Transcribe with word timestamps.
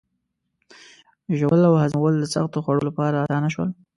ژوول 1.37 1.61
او 1.69 1.75
هضمول 1.83 2.13
د 2.19 2.25
سختو 2.33 2.57
خوړو 2.63 2.81
لپاره 2.89 3.17
آسانه 3.23 3.49
شول. 3.53 3.69